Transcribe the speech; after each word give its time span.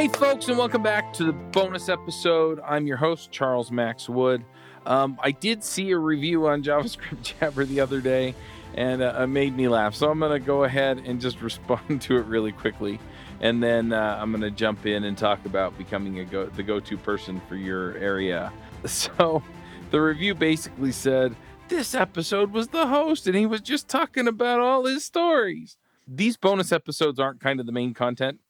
Hey, 0.00 0.08
folks, 0.08 0.48
and 0.48 0.56
welcome 0.56 0.82
back 0.82 1.12
to 1.12 1.24
the 1.24 1.34
bonus 1.34 1.90
episode. 1.90 2.58
I'm 2.64 2.86
your 2.86 2.96
host, 2.96 3.30
Charles 3.30 3.70
Max 3.70 4.08
Wood. 4.08 4.42
Um, 4.86 5.18
I 5.22 5.30
did 5.30 5.62
see 5.62 5.90
a 5.90 5.98
review 5.98 6.46
on 6.48 6.62
JavaScript 6.62 7.20
Jabber 7.38 7.66
the 7.66 7.80
other 7.80 8.00
day, 8.00 8.34
and 8.72 9.02
uh, 9.02 9.14
it 9.18 9.26
made 9.26 9.54
me 9.54 9.68
laugh. 9.68 9.94
So 9.94 10.10
I'm 10.10 10.18
going 10.18 10.32
to 10.32 10.38
go 10.38 10.64
ahead 10.64 11.02
and 11.04 11.20
just 11.20 11.42
respond 11.42 12.00
to 12.00 12.16
it 12.16 12.24
really 12.24 12.50
quickly, 12.50 12.98
and 13.42 13.62
then 13.62 13.92
uh, 13.92 14.16
I'm 14.18 14.30
going 14.30 14.40
to 14.40 14.50
jump 14.50 14.86
in 14.86 15.04
and 15.04 15.18
talk 15.18 15.44
about 15.44 15.76
becoming 15.76 16.26
go- 16.30 16.46
the 16.46 16.62
go-to 16.62 16.96
person 16.96 17.38
for 17.46 17.56
your 17.56 17.94
area. 17.98 18.50
So 18.86 19.42
the 19.90 20.00
review 20.00 20.34
basically 20.34 20.92
said 20.92 21.36
this 21.68 21.94
episode 21.94 22.52
was 22.52 22.68
the 22.68 22.86
host, 22.86 23.26
and 23.26 23.36
he 23.36 23.44
was 23.44 23.60
just 23.60 23.86
talking 23.86 24.26
about 24.26 24.60
all 24.60 24.86
his 24.86 25.04
stories. 25.04 25.76
These 26.08 26.38
bonus 26.38 26.72
episodes 26.72 27.20
aren't 27.20 27.42
kind 27.42 27.60
of 27.60 27.66
the 27.66 27.72
main 27.72 27.92
content. 27.92 28.40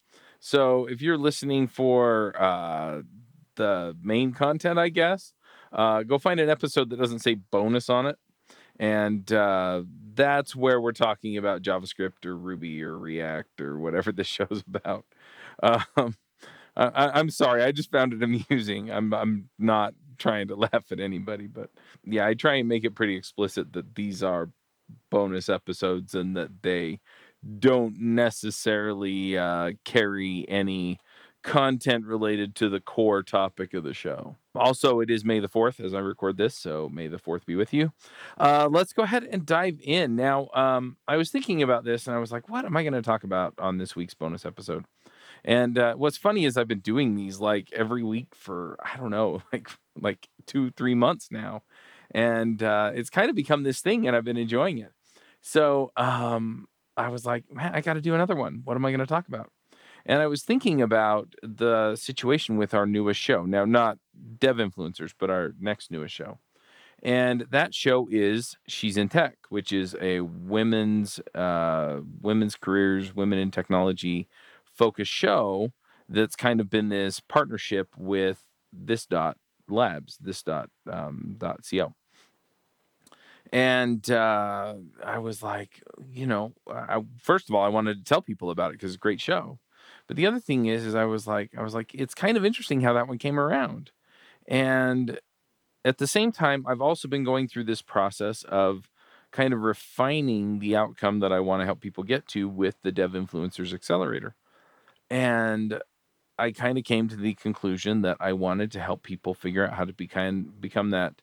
So 0.40 0.86
if 0.86 1.02
you're 1.02 1.18
listening 1.18 1.68
for 1.68 2.34
uh, 2.40 3.02
the 3.56 3.96
main 4.02 4.32
content, 4.32 4.78
I 4.78 4.88
guess, 4.88 5.34
uh, 5.72 6.02
go 6.02 6.18
find 6.18 6.40
an 6.40 6.48
episode 6.48 6.90
that 6.90 6.98
doesn't 6.98 7.20
say 7.20 7.34
bonus 7.34 7.88
on 7.88 8.06
it. 8.06 8.16
And 8.78 9.30
uh, 9.30 9.82
that's 10.14 10.56
where 10.56 10.80
we're 10.80 10.92
talking 10.92 11.36
about 11.36 11.62
JavaScript 11.62 12.24
or 12.24 12.34
Ruby 12.36 12.82
or 12.82 12.98
React 12.98 13.60
or 13.60 13.78
whatever 13.78 14.10
this 14.12 14.26
show's 14.26 14.64
about. 14.66 15.04
Um, 15.62 16.16
I, 16.76 17.10
I'm 17.14 17.28
sorry, 17.28 17.62
I 17.62 17.72
just 17.72 17.90
found 17.92 18.14
it 18.14 18.22
amusing. 18.50 18.90
I'm 18.90 19.12
I'm 19.12 19.50
not 19.58 19.94
trying 20.18 20.48
to 20.48 20.56
laugh 20.72 20.90
at 20.90 21.00
anybody, 21.00 21.46
but 21.46 21.70
yeah, 22.04 22.26
I 22.26 22.32
try 22.34 22.54
and 22.54 22.68
make 22.68 22.84
it 22.84 22.94
pretty 22.94 23.16
explicit 23.16 23.74
that 23.74 23.94
these 23.94 24.22
are 24.22 24.50
bonus 25.10 25.48
episodes 25.48 26.14
and 26.14 26.36
that 26.36 26.62
they 26.62 27.00
don't 27.58 27.98
necessarily 27.98 29.36
uh, 29.36 29.72
carry 29.84 30.46
any 30.48 30.98
content 31.42 32.04
related 32.04 32.54
to 32.54 32.68
the 32.68 32.80
core 32.80 33.22
topic 33.22 33.72
of 33.72 33.82
the 33.84 33.94
show. 33.94 34.36
Also, 34.54 35.00
it 35.00 35.10
is 35.10 35.24
May 35.24 35.40
the 35.40 35.48
4th 35.48 35.82
as 35.82 35.94
I 35.94 36.00
record 36.00 36.36
this, 36.36 36.54
so 36.54 36.88
May 36.92 37.08
the 37.08 37.18
4th 37.18 37.46
be 37.46 37.56
with 37.56 37.72
you. 37.72 37.92
Uh, 38.38 38.68
let's 38.70 38.92
go 38.92 39.04
ahead 39.04 39.24
and 39.24 39.46
dive 39.46 39.80
in. 39.82 40.16
Now, 40.16 40.48
um, 40.54 40.96
I 41.08 41.16
was 41.16 41.30
thinking 41.30 41.62
about 41.62 41.84
this 41.84 42.06
and 42.06 42.14
I 42.14 42.18
was 42.18 42.32
like, 42.32 42.48
what 42.48 42.64
am 42.64 42.76
I 42.76 42.82
going 42.82 42.94
to 42.94 43.02
talk 43.02 43.24
about 43.24 43.54
on 43.58 43.78
this 43.78 43.96
week's 43.96 44.14
bonus 44.14 44.44
episode? 44.44 44.84
And 45.44 45.78
uh, 45.78 45.94
what's 45.94 46.18
funny 46.18 46.44
is 46.44 46.56
I've 46.56 46.68
been 46.68 46.80
doing 46.80 47.14
these 47.14 47.40
like 47.40 47.72
every 47.72 48.02
week 48.02 48.34
for, 48.34 48.76
I 48.84 48.98
don't 48.98 49.10
know, 49.10 49.42
like 49.52 49.68
like 50.00 50.28
two, 50.46 50.70
three 50.72 50.94
months 50.94 51.28
now. 51.30 51.62
And 52.10 52.62
uh, 52.62 52.92
it's 52.94 53.10
kind 53.10 53.30
of 53.30 53.36
become 53.36 53.62
this 53.62 53.80
thing 53.80 54.06
and 54.06 54.16
I've 54.16 54.24
been 54.24 54.36
enjoying 54.36 54.78
it. 54.78 54.92
So 55.40 55.92
um, 55.96 56.66
I 57.00 57.08
was 57.08 57.24
like, 57.24 57.44
man, 57.52 57.74
I 57.74 57.80
got 57.80 57.94
to 57.94 58.00
do 58.00 58.14
another 58.14 58.36
one. 58.36 58.62
What 58.64 58.76
am 58.76 58.84
I 58.84 58.90
going 58.90 59.00
to 59.00 59.06
talk 59.06 59.28
about? 59.28 59.50
And 60.06 60.22
I 60.22 60.26
was 60.26 60.42
thinking 60.42 60.80
about 60.80 61.34
the 61.42 61.94
situation 61.96 62.56
with 62.56 62.72
our 62.74 62.86
newest 62.86 63.20
show. 63.20 63.44
Now, 63.44 63.64
not 63.64 63.98
dev 64.38 64.56
influencers, 64.56 65.12
but 65.18 65.30
our 65.30 65.52
next 65.60 65.90
newest 65.90 66.14
show. 66.14 66.38
And 67.02 67.46
that 67.50 67.74
show 67.74 68.08
is 68.10 68.56
She's 68.66 68.96
in 68.96 69.08
Tech, 69.08 69.38
which 69.48 69.72
is 69.72 69.96
a 70.00 70.20
women's 70.20 71.18
uh, 71.34 72.00
women's 72.20 72.56
careers, 72.56 73.14
women 73.14 73.38
in 73.38 73.50
technology 73.50 74.28
focused 74.64 75.12
show 75.12 75.72
that's 76.08 76.36
kind 76.36 76.60
of 76.60 76.68
been 76.68 76.88
this 76.88 77.20
partnership 77.20 77.88
with 77.96 78.44
this 78.72 79.06
dot 79.06 79.36
labs, 79.68 80.18
this 80.20 80.42
dot 80.42 80.68
um, 80.90 81.36
dot 81.38 81.60
co. 81.70 81.94
And 83.52 84.08
uh, 84.10 84.74
I 85.04 85.18
was 85.18 85.42
like, 85.42 85.82
you 86.12 86.26
know, 86.26 86.52
I, 86.68 87.02
first 87.20 87.48
of 87.48 87.54
all, 87.54 87.64
I 87.64 87.68
wanted 87.68 87.98
to 87.98 88.04
tell 88.04 88.22
people 88.22 88.50
about 88.50 88.70
it 88.70 88.74
because 88.74 88.90
it's 88.90 88.96
a 88.96 89.00
great 89.00 89.20
show. 89.20 89.58
But 90.06 90.16
the 90.16 90.26
other 90.26 90.40
thing 90.40 90.66
is, 90.66 90.84
is 90.84 90.94
I 90.94 91.04
was 91.04 91.26
like, 91.26 91.50
I 91.56 91.62
was 91.62 91.74
like, 91.74 91.94
it's 91.94 92.14
kind 92.14 92.36
of 92.36 92.44
interesting 92.44 92.80
how 92.80 92.92
that 92.92 93.08
one 93.08 93.18
came 93.18 93.38
around. 93.38 93.90
And 94.46 95.18
at 95.84 95.98
the 95.98 96.06
same 96.06 96.32
time, 96.32 96.64
I've 96.66 96.80
also 96.80 97.08
been 97.08 97.24
going 97.24 97.48
through 97.48 97.64
this 97.64 97.82
process 97.82 98.42
of 98.44 98.90
kind 99.32 99.52
of 99.52 99.62
refining 99.62 100.58
the 100.58 100.76
outcome 100.76 101.20
that 101.20 101.32
I 101.32 101.40
want 101.40 101.60
to 101.60 101.64
help 101.66 101.80
people 101.80 102.04
get 102.04 102.26
to 102.28 102.48
with 102.48 102.76
the 102.82 102.92
Dev 102.92 103.12
Influencers 103.12 103.72
Accelerator. 103.72 104.34
And 105.08 105.80
I 106.38 106.52
kind 106.52 106.78
of 106.78 106.84
came 106.84 107.08
to 107.08 107.16
the 107.16 107.34
conclusion 107.34 108.02
that 108.02 108.16
I 108.18 108.32
wanted 108.32 108.72
to 108.72 108.80
help 108.80 109.02
people 109.02 109.34
figure 109.34 109.66
out 109.66 109.74
how 109.74 109.84
to 109.84 109.92
become 109.92 110.54
become 110.58 110.90
that 110.90 111.20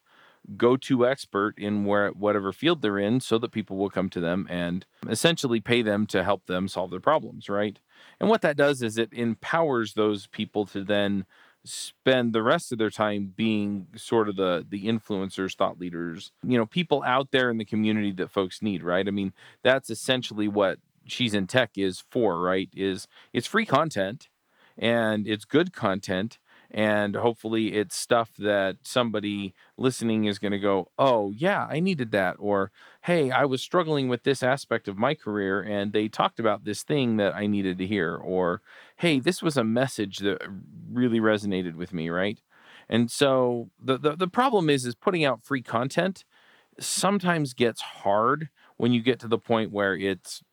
go-to 0.55 1.05
expert 1.05 1.57
in 1.57 1.83
where 1.83 2.09
whatever 2.09 2.53
field 2.53 2.81
they're 2.81 2.99
in 2.99 3.19
so 3.19 3.37
that 3.37 3.51
people 3.51 3.75
will 3.75 3.89
come 3.89 4.09
to 4.09 4.19
them 4.19 4.47
and 4.49 4.85
essentially 5.09 5.59
pay 5.59 5.81
them 5.81 6.05
to 6.07 6.23
help 6.23 6.45
them 6.45 6.67
solve 6.67 6.91
their 6.91 6.99
problems, 6.99 7.49
right? 7.49 7.79
And 8.19 8.29
what 8.29 8.41
that 8.41 8.55
does 8.55 8.81
is 8.81 8.97
it 8.97 9.11
empowers 9.11 9.93
those 9.93 10.27
people 10.27 10.65
to 10.67 10.83
then 10.83 11.25
spend 11.65 12.31
the 12.31 12.43
rest 12.43 12.71
of 12.71 12.77
their 12.77 12.89
time 12.89 13.33
being 13.35 13.87
sort 13.95 14.29
of 14.29 14.37
the 14.37 14.65
the 14.69 14.85
influencers 14.85 15.55
thought 15.55 15.77
leaders 15.79 16.31
you 16.41 16.57
know 16.57 16.65
people 16.65 17.03
out 17.05 17.31
there 17.31 17.49
in 17.49 17.57
the 17.57 17.65
community 17.65 18.11
that 18.11 18.31
folks 18.31 18.61
need 18.61 18.81
right 18.81 19.05
i 19.07 19.11
mean 19.11 19.33
that's 19.63 19.89
essentially 19.89 20.47
what 20.47 20.79
she's 21.05 21.33
in 21.33 21.45
tech 21.45 21.71
is 21.75 22.03
for 22.09 22.39
right 22.39 22.69
is 22.73 23.07
it's 23.33 23.47
free 23.47 23.65
content 23.65 24.29
and 24.77 25.27
it's 25.27 25.43
good 25.43 25.73
content 25.73 26.37
and 26.69 27.15
hopefully 27.15 27.73
it's 27.75 27.95
stuff 27.95 28.31
that 28.37 28.75
somebody 28.83 29.53
listening 29.77 30.25
is 30.25 30.39
going 30.39 30.51
to 30.51 30.59
go 30.59 30.89
oh 30.99 31.31
yeah 31.31 31.65
i 31.69 31.79
needed 31.79 32.11
that 32.11 32.35
or 32.39 32.71
hey 33.03 33.31
i 33.31 33.45
was 33.45 33.61
struggling 33.61 34.09
with 34.09 34.23
this 34.23 34.43
aspect 34.43 34.87
of 34.87 34.97
my 34.97 35.15
career 35.15 35.61
and 35.61 35.93
they 35.93 36.07
talked 36.07 36.39
about 36.39 36.65
this 36.65 36.83
thing 36.83 37.17
that 37.17 37.33
i 37.35 37.47
needed 37.47 37.77
to 37.77 37.87
hear 37.87 38.15
or 38.15 38.61
hey 38.97 39.19
this 39.19 39.41
was 39.41 39.55
a 39.55 39.63
message 39.63 40.17
that 40.17 40.41
really 40.91 41.19
resonated 41.19 41.75
with 41.75 41.93
me 41.93 42.09
right? 42.09 42.39
And 42.89 43.11
so 43.11 43.69
the 43.81 43.97
the, 43.97 44.15
the 44.15 44.27
problem 44.27 44.69
is 44.69 44.85
is 44.85 44.95
putting 44.95 45.25
out 45.25 45.43
free 45.43 45.61
content 45.61 46.23
sometimes 46.79 47.53
gets 47.53 47.81
hard 47.81 48.49
when 48.77 48.93
you 48.93 49.01
get 49.01 49.19
to 49.19 49.27
the 49.27 49.39
point 49.39 49.71
where 49.71 49.95
it's 49.95 50.43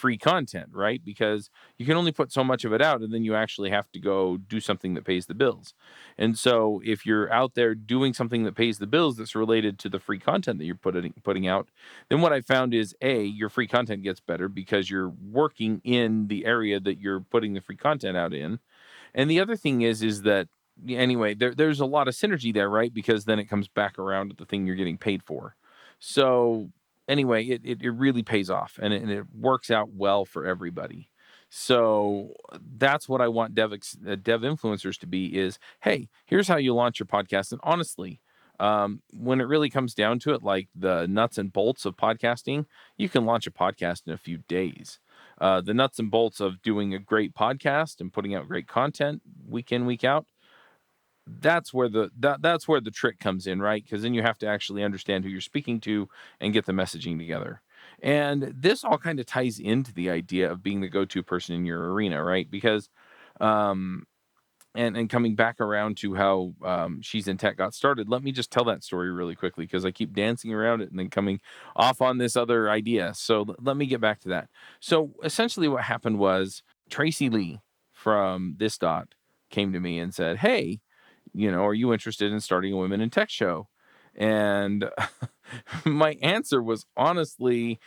free 0.00 0.16
content, 0.16 0.70
right? 0.72 1.04
Because 1.04 1.50
you 1.76 1.84
can 1.84 1.96
only 1.96 2.10
put 2.10 2.32
so 2.32 2.42
much 2.42 2.64
of 2.64 2.72
it 2.72 2.80
out 2.80 3.02
and 3.02 3.12
then 3.12 3.22
you 3.22 3.34
actually 3.34 3.68
have 3.68 3.90
to 3.92 4.00
go 4.00 4.38
do 4.38 4.58
something 4.58 4.94
that 4.94 5.04
pays 5.04 5.26
the 5.26 5.34
bills. 5.34 5.74
And 6.16 6.38
so 6.38 6.80
if 6.84 7.04
you're 7.04 7.30
out 7.30 7.54
there 7.54 7.74
doing 7.74 8.14
something 8.14 8.44
that 8.44 8.54
pays 8.54 8.78
the 8.78 8.86
bills 8.86 9.18
that's 9.18 9.34
related 9.34 9.78
to 9.80 9.90
the 9.90 10.00
free 10.00 10.18
content 10.18 10.58
that 10.58 10.64
you're 10.64 10.74
putting 10.74 11.12
putting 11.22 11.46
out, 11.46 11.68
then 12.08 12.22
what 12.22 12.32
I 12.32 12.40
found 12.40 12.72
is 12.72 12.94
A, 13.02 13.22
your 13.22 13.50
free 13.50 13.66
content 13.66 14.02
gets 14.02 14.20
better 14.20 14.48
because 14.48 14.88
you're 14.88 15.12
working 15.30 15.82
in 15.84 16.28
the 16.28 16.46
area 16.46 16.80
that 16.80 16.98
you're 16.98 17.20
putting 17.20 17.52
the 17.52 17.60
free 17.60 17.76
content 17.76 18.16
out 18.16 18.32
in. 18.32 18.58
And 19.14 19.30
the 19.30 19.40
other 19.40 19.56
thing 19.56 19.82
is 19.82 20.02
is 20.02 20.22
that 20.22 20.48
anyway, 20.88 21.34
there, 21.34 21.54
there's 21.54 21.80
a 21.80 21.86
lot 21.86 22.08
of 22.08 22.14
synergy 22.14 22.54
there, 22.54 22.70
right? 22.70 22.92
Because 22.92 23.26
then 23.26 23.38
it 23.38 23.50
comes 23.50 23.68
back 23.68 23.98
around 23.98 24.30
to 24.30 24.36
the 24.36 24.46
thing 24.46 24.66
you're 24.66 24.76
getting 24.76 24.98
paid 24.98 25.22
for. 25.22 25.56
So 25.98 26.70
anyway, 27.10 27.44
it, 27.44 27.60
it, 27.64 27.82
it 27.82 27.90
really 27.90 28.22
pays 28.22 28.48
off 28.48 28.78
and 28.80 28.94
it, 28.94 29.02
and 29.02 29.10
it, 29.10 29.24
works 29.34 29.70
out 29.70 29.90
well 29.92 30.24
for 30.24 30.46
everybody. 30.46 31.10
So 31.50 32.34
that's 32.78 33.08
what 33.08 33.20
I 33.20 33.28
want 33.28 33.54
dev, 33.54 33.72
uh, 33.72 34.16
dev 34.22 34.42
influencers 34.42 34.98
to 35.00 35.06
be 35.06 35.36
is, 35.36 35.58
hey, 35.82 36.08
here's 36.26 36.46
how 36.46 36.56
you 36.56 36.74
launch 36.74 37.00
your 37.00 37.08
podcast. 37.08 37.50
And 37.50 37.60
honestly, 37.64 38.20
um, 38.60 39.02
when 39.12 39.40
it 39.40 39.48
really 39.48 39.70
comes 39.70 39.94
down 39.94 40.20
to 40.20 40.32
it, 40.32 40.42
like 40.42 40.68
the 40.74 41.06
nuts 41.06 41.38
and 41.38 41.52
bolts 41.52 41.84
of 41.84 41.96
podcasting, 41.96 42.66
you 42.96 43.08
can 43.08 43.24
launch 43.24 43.46
a 43.46 43.50
podcast 43.50 44.06
in 44.06 44.12
a 44.12 44.18
few 44.18 44.38
days. 44.48 45.00
Uh, 45.40 45.60
the 45.60 45.74
nuts 45.74 45.98
and 45.98 46.10
bolts 46.10 46.38
of 46.40 46.62
doing 46.62 46.94
a 46.94 46.98
great 46.98 47.34
podcast 47.34 48.00
and 48.00 48.12
putting 48.12 48.34
out 48.34 48.46
great 48.46 48.68
content 48.68 49.22
week 49.48 49.72
in, 49.72 49.86
week 49.86 50.04
out, 50.04 50.26
that's 51.26 51.72
where 51.72 51.88
the 51.88 52.10
that, 52.18 52.42
that's 52.42 52.66
where 52.66 52.80
the 52.80 52.90
trick 52.90 53.18
comes 53.18 53.46
in 53.46 53.60
right? 53.60 53.82
Because 53.82 54.02
then 54.02 54.14
you 54.14 54.22
have 54.22 54.38
to 54.38 54.46
actually 54.46 54.82
understand 54.82 55.24
who 55.24 55.30
you're 55.30 55.40
speaking 55.40 55.80
to 55.80 56.08
and 56.40 56.52
get 56.52 56.66
the 56.66 56.72
messaging 56.72 57.18
together. 57.18 57.62
And 58.02 58.52
this 58.56 58.84
all 58.84 58.98
kind 58.98 59.20
of 59.20 59.26
ties 59.26 59.58
into 59.58 59.92
the 59.92 60.10
idea 60.10 60.50
of 60.50 60.62
being 60.62 60.80
the 60.80 60.88
go-to 60.88 61.22
person 61.22 61.54
in 61.54 61.66
your 61.66 61.92
arena 61.92 62.22
right? 62.22 62.50
Because 62.50 62.88
um 63.40 64.06
and 64.74 64.96
and 64.96 65.10
coming 65.10 65.34
back 65.34 65.60
around 65.60 65.96
to 65.98 66.14
how 66.14 66.54
um, 66.64 67.02
she's 67.02 67.26
in 67.26 67.36
tech 67.36 67.56
got 67.56 67.74
started 67.74 68.08
let 68.08 68.22
me 68.22 68.32
just 68.32 68.50
tell 68.50 68.64
that 68.64 68.84
story 68.84 69.10
really 69.10 69.34
quickly 69.34 69.64
because 69.64 69.84
i 69.84 69.90
keep 69.90 70.12
dancing 70.12 70.52
around 70.52 70.80
it 70.80 70.90
and 70.90 70.98
then 70.98 71.10
coming 71.10 71.40
off 71.76 72.00
on 72.00 72.18
this 72.18 72.36
other 72.36 72.70
idea. 72.70 73.12
So 73.14 73.46
let 73.60 73.76
me 73.76 73.86
get 73.86 74.00
back 74.00 74.20
to 74.20 74.28
that. 74.28 74.48
So 74.80 75.10
essentially 75.24 75.68
what 75.68 75.84
happened 75.84 76.18
was 76.18 76.62
tracy 76.88 77.28
lee 77.28 77.60
from 77.92 78.54
this 78.58 78.78
dot 78.78 79.14
came 79.50 79.72
to 79.72 79.80
me 79.80 79.98
and 79.98 80.14
said 80.14 80.38
hey 80.38 80.80
you 81.34 81.50
know, 81.50 81.64
are 81.64 81.74
you 81.74 81.92
interested 81.92 82.32
in 82.32 82.40
starting 82.40 82.72
a 82.72 82.76
women 82.76 83.00
in 83.00 83.10
tech 83.10 83.30
show? 83.30 83.68
And 84.14 84.90
my 85.84 86.16
answer 86.22 86.62
was 86.62 86.86
honestly, 86.96 87.78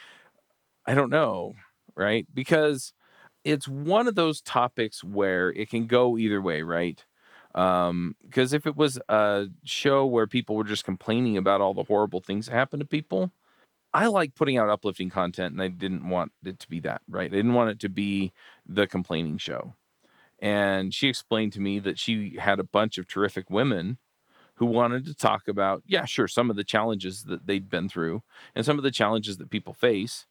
I 0.86 0.96
don't 0.96 1.10
know, 1.10 1.54
right? 1.96 2.28
Because 2.34 2.94
it's 3.44 3.68
one 3.68 4.08
of 4.08 4.16
those 4.16 4.42
topics 4.42 5.04
where 5.04 5.52
it 5.52 5.70
can 5.70 5.88
go 5.88 6.18
either 6.18 6.42
way, 6.42 6.62
right? 6.62 7.04
Um, 7.56 8.16
because 8.24 8.54
if 8.54 8.66
it 8.66 8.76
was 8.76 9.00
a 9.10 9.48
show 9.64 10.06
where 10.06 10.28
people 10.28 10.56
were 10.56 10.64
just 10.64 10.86
complaining 10.86 11.38
about 11.38 11.62
all 11.62 11.74
the 11.74 11.84
horrible 11.84 12.22
things 12.22 12.48
that 12.48 12.54
happen 12.54 12.80
to 12.80 12.86
people, 12.86 13.32
I 13.94 14.08
like 14.08 14.36
putting 14.36 14.58
out 14.58 14.70
uplifting 14.70 15.10
content 15.10 15.54
and 15.54 15.62
I 15.62 15.68
didn't 15.70 16.10
want 16.10 16.32
it 16.44 16.60
to 16.60 16.70
be 16.70 16.80
that, 16.82 17.02
right? 17.08 17.32
I 17.32 17.36
didn't 17.36 17.54
want 17.54 17.72
it 17.72 17.80
to 17.82 17.90
be 17.90 18.34
the 18.68 18.88
complaining 18.88 19.38
show. 19.38 19.76
And 20.44 20.94
she 20.94 21.08
explained 21.08 21.54
to 21.54 21.62
me 21.62 21.80
that 21.80 21.98
she 21.98 22.36
had 22.38 22.60
a 22.60 22.66
bunch 22.66 22.98
of 22.98 23.08
terrific 23.08 23.50
women 23.50 23.98
who 24.56 24.66
wanted 24.66 25.06
to 25.06 25.16
talk 25.16 25.48
about, 25.48 25.84
yeah, 25.88 26.04
sure, 26.04 26.28
some 26.28 26.50
of 26.50 26.58
the 26.58 26.66
challenges 26.66 27.24
that 27.24 27.48
they'd 27.48 27.70
been 27.70 27.88
through 27.88 28.24
and 28.54 28.66
some 28.66 28.78
of 28.78 28.84
the 28.84 28.92
challenges 28.92 29.38
that 29.38 29.50
people 29.50 29.74
face, 29.74 30.28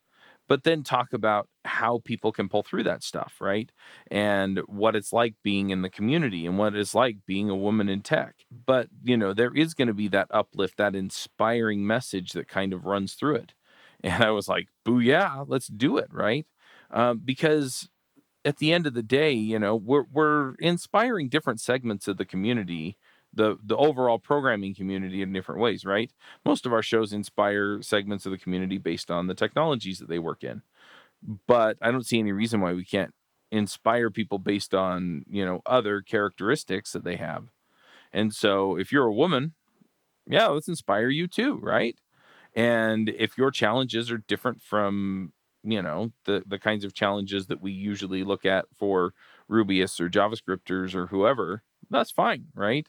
but 0.49 0.65
then 0.65 0.83
talk 0.83 1.15
about 1.15 1.49
how 1.65 2.03
people 2.05 2.31
can 2.31 2.51
pull 2.51 2.63
through 2.63 2.83
that 2.83 3.03
stuff, 3.03 3.37
right? 3.41 3.73
And 4.11 4.59
what 4.67 4.95
it's 4.95 5.15
like 5.15 5.35
being 5.43 5.71
in 5.71 5.81
the 5.81 5.89
community 5.89 6.45
and 6.45 6.59
what 6.59 6.75
it's 6.75 6.95
like 6.95 7.17
being 7.27 7.49
a 7.49 7.57
woman 7.57 7.89
in 7.89 8.03
tech. 8.03 8.35
But, 8.67 8.89
you 9.03 9.17
know, 9.17 9.33
there 9.33 9.55
is 9.55 9.73
going 9.73 9.89
to 9.89 9.95
be 9.95 10.09
that 10.09 10.29
uplift, 10.31 10.77
that 10.77 10.95
inspiring 10.95 11.87
message 11.87 12.33
that 12.33 12.49
kind 12.49 12.75
of 12.75 12.85
runs 12.85 13.15
through 13.15 13.37
it. 13.37 13.55
And 14.05 14.23
I 14.23 14.31
was 14.31 14.47
like, 14.47 14.69
boo, 14.85 15.01
yeah, 15.01 15.45
let's 15.47 15.69
do 15.69 15.97
it, 15.97 16.13
right? 16.13 16.45
Um, 16.91 17.23
because 17.25 17.89
at 18.45 18.59
the 18.59 18.73
end 18.73 18.87
of 18.87 18.95
the 18.95 19.03
day, 19.03 19.33
you 19.33 19.59
know, 19.59 19.77
we're, 19.77 20.05
we're 20.13 20.55
inspiring 20.57 21.29
different 21.29 21.61
segments 21.61 22.09
of 22.09 22.17
the 22.17 22.25
community 22.25 22.97
the 23.35 23.57
the 23.65 23.77
overall 23.77 24.19
programming 24.19 24.75
community 24.75 25.23
in 25.23 25.33
different 25.33 25.61
ways, 25.61 25.85
right? 25.85 26.11
Most 26.45 26.67
of 26.67 26.73
our 26.73 26.83
shows 26.83 27.13
inspire 27.13 27.81
segments 27.83 28.27
of 28.27 28.33
the 28.33 28.39
community 28.39 28.79
based 28.79 29.11
on 29.11 29.27
the 29.27 29.35
technologies 29.35 29.99
that 29.99 30.09
they 30.09 30.19
work 30.19 30.45
in. 30.45 30.63
But 31.47 31.79
I 31.81 31.91
don't 31.91 32.07
see 32.07 32.19
any 32.19 32.33
reason 32.33 32.61
why 32.61 32.73
we 32.73 32.85
can't 32.85 33.15
inspire 33.51 34.11
people 34.11 34.39
based 34.39 34.75
on, 34.75 35.25
you 35.29 35.45
know, 35.45 35.63
other 35.67 36.01
characteristics 36.01 36.93
that 36.93 37.05
they 37.05 37.17
have. 37.17 37.49
And 38.13 38.35
so 38.35 38.77
if 38.77 38.93
you're 38.93 39.07
a 39.07 39.15
woman, 39.15 39.55
yeah, 40.27 40.49
let's 40.49 40.69
inspire 40.69 41.09
you 41.09 41.29
too, 41.29 41.59
right? 41.59 41.97
And 42.55 43.09
if 43.09 43.39
your 43.39 43.51
challenges 43.51 44.11
are 44.11 44.19
different 44.19 44.63
from, 44.63 45.33
you 45.65 45.83
know, 45.83 46.13
the 46.25 46.43
the 46.47 46.59
kinds 46.59 46.85
of 46.85 46.95
challenges 46.95 47.47
that 47.47 47.61
we 47.63 47.73
usually 47.73 48.25
look 48.25 48.45
at 48.45 48.67
for 48.75 49.15
Rubyists 49.51 50.01
or 50.01 50.09
JavaScripters 50.09 50.95
or 50.95 51.09
whoever, 51.09 51.63
that's 51.91 52.11
fine, 52.11 52.47
right? 52.55 52.87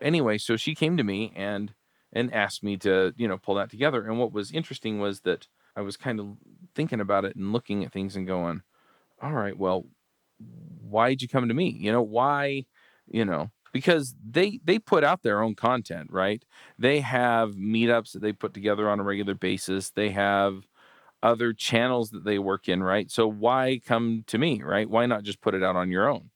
Anyway, 0.00 0.38
so 0.38 0.56
she 0.56 0.74
came 0.74 0.96
to 0.96 1.04
me 1.04 1.32
and 1.36 1.74
and 2.12 2.32
asked 2.32 2.62
me 2.62 2.76
to, 2.78 3.12
you 3.16 3.26
know, 3.26 3.36
pull 3.38 3.56
that 3.56 3.70
together. 3.70 4.04
And 4.04 4.18
what 4.18 4.32
was 4.32 4.52
interesting 4.52 5.00
was 5.00 5.20
that 5.20 5.48
I 5.76 5.80
was 5.80 5.96
kind 5.96 6.20
of 6.20 6.36
thinking 6.74 7.00
about 7.00 7.24
it 7.24 7.36
and 7.36 7.52
looking 7.52 7.84
at 7.84 7.92
things 7.92 8.14
and 8.14 8.26
going, 8.26 8.62
all 9.20 9.32
right, 9.32 9.58
well, 9.58 9.86
why'd 10.80 11.22
you 11.22 11.28
come 11.28 11.48
to 11.48 11.54
me? 11.54 11.70
You 11.70 11.90
know, 11.92 12.02
why, 12.02 12.66
you 13.06 13.24
know, 13.24 13.50
because 13.72 14.14
they 14.24 14.60
they 14.64 14.78
put 14.78 15.04
out 15.04 15.22
their 15.22 15.42
own 15.42 15.54
content, 15.54 16.08
right? 16.10 16.44
They 16.78 17.00
have 17.00 17.54
meetups 17.54 18.12
that 18.12 18.22
they 18.22 18.32
put 18.32 18.54
together 18.54 18.88
on 18.88 19.00
a 19.00 19.02
regular 19.02 19.34
basis. 19.34 19.90
They 19.90 20.10
have 20.10 20.66
other 21.24 21.54
channels 21.54 22.10
that 22.10 22.24
they 22.24 22.38
work 22.38 22.68
in, 22.68 22.82
right? 22.82 23.10
So 23.10 23.26
why 23.26 23.80
come 23.84 24.24
to 24.26 24.36
me, 24.36 24.62
right? 24.62 24.88
Why 24.88 25.06
not 25.06 25.22
just 25.24 25.40
put 25.40 25.54
it 25.54 25.62
out 25.62 25.74
on 25.74 25.90
your 25.90 26.06
own? 26.06 26.30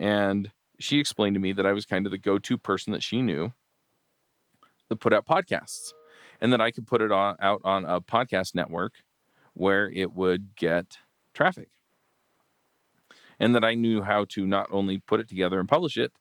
And 0.00 0.50
she 0.80 0.98
explained 0.98 1.34
to 1.34 1.40
me 1.40 1.52
that 1.52 1.66
I 1.66 1.72
was 1.72 1.84
kind 1.84 2.06
of 2.06 2.10
the 2.10 2.18
go 2.18 2.38
to 2.38 2.58
person 2.58 2.92
that 2.94 3.02
she 3.02 3.20
knew 3.20 3.52
that 4.88 4.96
put 4.96 5.12
out 5.12 5.26
podcasts 5.26 5.92
and 6.40 6.52
that 6.54 6.60
I 6.60 6.70
could 6.70 6.86
put 6.86 7.02
it 7.02 7.12
on, 7.12 7.36
out 7.38 7.60
on 7.64 7.84
a 7.84 8.00
podcast 8.00 8.54
network 8.54 8.94
where 9.52 9.90
it 9.90 10.14
would 10.14 10.56
get 10.56 10.96
traffic. 11.34 11.68
And 13.38 13.54
that 13.54 13.64
I 13.64 13.74
knew 13.74 14.02
how 14.02 14.24
to 14.30 14.46
not 14.46 14.68
only 14.70 14.98
put 14.98 15.20
it 15.20 15.28
together 15.28 15.60
and 15.60 15.68
publish 15.68 15.98
it, 15.98 16.12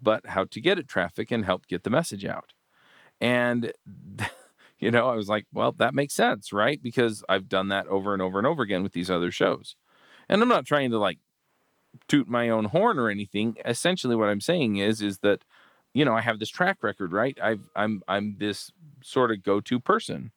but 0.00 0.26
how 0.28 0.44
to 0.44 0.60
get 0.60 0.78
it 0.78 0.88
traffic 0.88 1.30
and 1.30 1.44
help 1.44 1.66
get 1.66 1.82
the 1.82 1.90
message 1.90 2.24
out. 2.24 2.54
And, 3.20 3.72
you 4.82 4.90
know, 4.90 5.08
I 5.08 5.14
was 5.14 5.28
like, 5.28 5.46
well, 5.52 5.70
that 5.78 5.94
makes 5.94 6.12
sense, 6.12 6.52
right? 6.52 6.82
Because 6.82 7.22
I've 7.28 7.48
done 7.48 7.68
that 7.68 7.86
over 7.86 8.12
and 8.12 8.20
over 8.20 8.38
and 8.38 8.46
over 8.48 8.64
again 8.64 8.82
with 8.82 8.92
these 8.92 9.12
other 9.12 9.30
shows. 9.30 9.76
And 10.28 10.42
I'm 10.42 10.48
not 10.48 10.66
trying 10.66 10.90
to 10.90 10.98
like 10.98 11.18
toot 12.08 12.28
my 12.28 12.48
own 12.48 12.64
horn 12.64 12.98
or 12.98 13.08
anything. 13.08 13.56
Essentially, 13.64 14.16
what 14.16 14.28
I'm 14.28 14.40
saying 14.40 14.78
is 14.78 15.00
is 15.00 15.18
that 15.18 15.44
you 15.94 16.04
know 16.04 16.16
I 16.16 16.20
have 16.20 16.40
this 16.40 16.48
track 16.48 16.82
record, 16.82 17.12
right? 17.12 17.38
I've 17.40 17.70
I'm 17.76 18.02
I'm 18.08 18.38
this 18.40 18.72
sort 19.04 19.30
of 19.30 19.44
go 19.44 19.60
to 19.60 19.78
person 19.78 20.32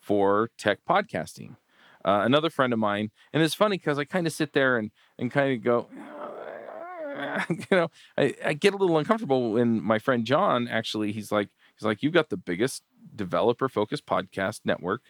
for 0.00 0.50
tech 0.56 0.78
podcasting. 0.88 1.56
Uh, 2.02 2.22
another 2.24 2.48
friend 2.48 2.72
of 2.72 2.78
mine, 2.78 3.10
and 3.34 3.42
it's 3.42 3.52
funny 3.52 3.76
because 3.76 3.98
I 3.98 4.04
kind 4.06 4.26
of 4.26 4.32
sit 4.32 4.54
there 4.54 4.78
and 4.78 4.90
and 5.18 5.30
kind 5.30 5.52
of 5.52 5.62
go. 5.62 5.88
you 7.50 7.66
know, 7.70 7.90
I, 8.16 8.34
I 8.42 8.52
get 8.54 8.72
a 8.72 8.78
little 8.78 8.96
uncomfortable 8.96 9.52
when 9.52 9.82
my 9.82 9.98
friend 9.98 10.24
John 10.24 10.68
actually 10.68 11.12
he's 11.12 11.30
like 11.30 11.50
he's 11.76 11.84
like 11.84 12.02
you've 12.02 12.14
got 12.14 12.30
the 12.30 12.38
biggest 12.38 12.82
developer 13.20 13.68
focused 13.68 14.06
podcast 14.06 14.60
network 14.64 15.02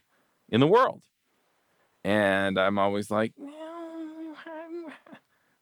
in 0.49 0.61
the 0.61 0.67
world, 0.67 1.03
and 2.03 2.59
I'm 2.59 2.79
always 2.79 3.11
like, 3.11 3.33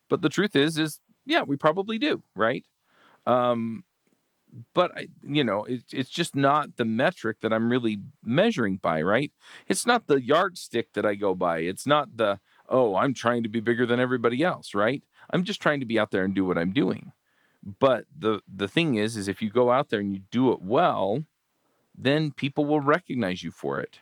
but 0.09 0.23
the 0.23 0.29
truth 0.29 0.57
is, 0.57 0.79
is 0.79 1.01
yeah, 1.27 1.43
we 1.43 1.57
probably 1.57 1.99
do, 1.99 2.23
right? 2.35 2.65
Um, 3.27 3.85
but 4.75 4.97
I, 4.97 5.09
you 5.23 5.45
know, 5.45 5.65
it, 5.65 5.83
it's 5.93 6.09
just 6.09 6.35
not 6.35 6.77
the 6.77 6.87
metric 6.87 7.39
that 7.43 7.53
I'm 7.53 7.71
really 7.71 7.99
measuring 8.25 8.79
by, 8.79 9.03
right? 9.03 9.31
It's 9.67 9.87
not 9.87 10.07
the 10.07 10.23
yardstick 10.23 10.95
that 10.95 11.05
I 11.05 11.15
go 11.15 11.35
by. 11.35 11.59
It's 11.59 11.87
not 11.87 12.17
the 12.17 12.41
oh, 12.71 12.97
I'm 12.97 13.15
trying 13.15 13.43
to 13.43 13.49
be 13.49 13.61
bigger 13.61 13.87
than 13.87 14.01
everybody 14.01 14.43
else, 14.43 14.75
right? 14.75 15.03
I'm 15.31 15.45
just 15.45 15.61
trying 15.61 15.81
to 15.81 15.87
be 15.87 15.99
out 15.99 16.11
there 16.11 16.25
and 16.25 16.35
do 16.35 16.45
what 16.45 16.59
I'm 16.59 16.73
doing. 16.73 17.13
But 17.79 18.07
the 18.17 18.41
the 18.53 18.69
thing 18.69 18.95
is, 18.95 19.17
is 19.17 19.29
if 19.29 19.43
you 19.43 19.51
go 19.51 19.71
out 19.71 19.91
there 19.91 20.01
and 20.01 20.13
you 20.13 20.21
do 20.31 20.53
it 20.53 20.63
well, 20.63 21.25
then 22.01 22.31
people 22.31 22.65
will 22.65 22.81
recognize 22.81 23.43
you 23.43 23.51
for 23.51 23.81
it, 23.81 24.01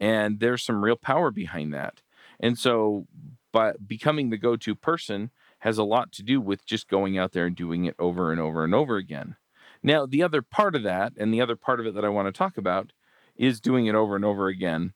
and 0.00 0.40
there's 0.40 0.64
some 0.64 0.84
real 0.84 0.96
power 0.96 1.30
behind 1.30 1.72
that. 1.72 2.02
And 2.40 2.58
so, 2.58 3.06
but 3.52 3.86
becoming 3.86 4.30
the 4.30 4.36
go-to 4.36 4.74
person 4.74 5.30
has 5.60 5.78
a 5.78 5.84
lot 5.84 6.12
to 6.12 6.22
do 6.22 6.40
with 6.40 6.66
just 6.66 6.88
going 6.88 7.16
out 7.16 7.32
there 7.32 7.46
and 7.46 7.56
doing 7.56 7.84
it 7.84 7.94
over 7.98 8.30
and 8.30 8.40
over 8.40 8.64
and 8.64 8.74
over 8.74 8.96
again. 8.96 9.36
Now, 9.82 10.04
the 10.04 10.22
other 10.22 10.42
part 10.42 10.74
of 10.74 10.82
that, 10.82 11.12
and 11.16 11.32
the 11.32 11.40
other 11.40 11.56
part 11.56 11.80
of 11.80 11.86
it 11.86 11.94
that 11.94 12.04
I 12.04 12.08
want 12.08 12.26
to 12.26 12.36
talk 12.36 12.58
about, 12.58 12.92
is 13.36 13.60
doing 13.60 13.86
it 13.86 13.94
over 13.94 14.16
and 14.16 14.24
over 14.24 14.48
again 14.48 14.92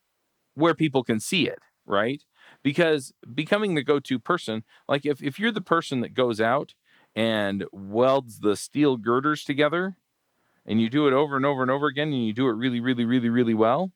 where 0.55 0.75
people 0.75 1.05
can 1.05 1.20
see 1.20 1.47
it, 1.49 1.61
right? 1.87 2.23
Because 2.62 3.12
becoming 3.32 3.75
the 3.75 3.82
go 3.82 4.00
to 4.00 4.19
person, 4.19 4.64
like 4.88 5.06
if, 5.06 5.23
if 5.23 5.38
you're 5.38 5.52
the 5.52 5.61
person 5.61 6.00
that 6.00 6.14
goes 6.14 6.41
out 6.41 6.75
and 7.14 7.64
welds 7.73 8.41
the 8.41 8.56
steel 8.56 8.97
girders 8.97 9.44
together 9.44 9.97
and 10.71 10.81
you 10.81 10.89
do 10.89 11.09
it 11.09 11.13
over 11.13 11.37
and 11.37 11.45
over 11.45 11.63
and 11.63 11.71
over 11.71 11.89
again 11.89 12.13
and 12.13 12.25
you 12.25 12.33
do 12.33 12.49
it 12.49 12.53
really, 12.53 12.79
really, 12.79 13.05
really, 13.05 13.29
really 13.29 13.55
well, 13.55 13.91